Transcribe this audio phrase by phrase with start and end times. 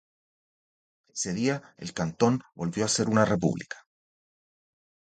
[1.13, 3.85] Ese día el cantón volvió a ser una república.